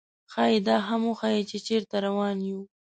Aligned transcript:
ښايي 0.31 0.59
دا 0.67 0.75
هم 0.87 1.01
وښيي، 1.09 1.41
چې 1.49 1.57
چېرته 1.67 1.95
روان 2.07 2.37
یو. 2.49 2.59